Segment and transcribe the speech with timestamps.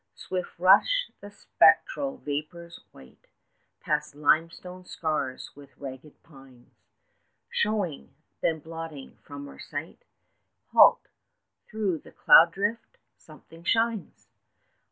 [0.15, 3.27] Swift rush the spectral vapours white
[3.81, 6.73] Past limestone scars with ragged pines,
[7.51, 9.99] Showing then blotting from our sight.
[10.63, 11.07] 15 Halt!
[11.69, 14.27] through the cloud drift something shines!